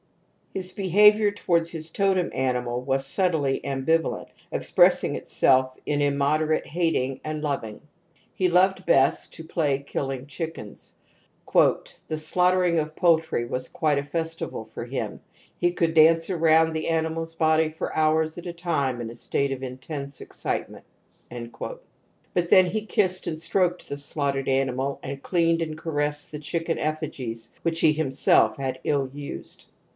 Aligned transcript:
His 0.51 0.71
behaviour 0.73 1.31
towards 1.31 1.69
his 1.69 1.91
totem 1.91 2.31
animalw 2.31 2.93
as 2.93 3.05
subtly 3.05 3.61
ambivalent, 3.63 4.27
ex 4.51 4.71
pressing 4.71 5.15
itself 5.15 5.75
in 5.85 5.99
inunoderate 6.01 6.65
hating 6.65 7.21
and 7.23 7.41
loving. 7.43 7.81
He 8.33 8.49
loved 8.49 8.85
best 8.85 9.31
to 9.35 9.43
play 9.43 9.77
kiUing 9.81 10.25
chi^tf 10.25 10.93
iMk" 11.53 11.93
The 12.07 12.17
slaughtering 12.17 12.79
of 12.79 12.95
poultry 12.95 13.45
was 13.45 13.69
quite 13.69 13.99
a 13.99 14.03
festival 14.03 14.67
for^ 14.75 14.89
him. 14.91 15.21
He 15.57 15.71
could 15.71 15.93
dance 15.93 16.31
around 16.31 16.73
the 16.73 16.87
animals' 16.89 17.35
bodies 17.35 17.75
for 17.75 17.95
hours 17.95 18.39
at 18.39 18.47
a 18.47 18.53
time 18.53 19.01
in 19.01 19.09
a 19.11 19.15
state 19.15 19.51
of 19.51 19.61
intense 19.63 20.19
excitement 20.19 20.83
•*." 21.31 21.79
But 22.33 22.49
then 22.49 22.65
he 22.65 22.81
kissed 22.87 23.27
and 23.27 23.39
stroked 23.39 23.87
the 23.87 23.97
slaughtered 23.97 24.49
animal, 24.49 24.99
and 25.03 25.21
cleaned 25.21 25.61
and 25.61 25.81
cares 25.81 26.17
sed 26.17 26.31
the 26.31 26.43
chicken 26.43 26.79
effigies 26.79 27.57
which 27.61 27.79
he 27.81 27.93
himself 27.93 28.57
had 28.57 28.81
ill 28.83 29.07
used. 29.13 29.65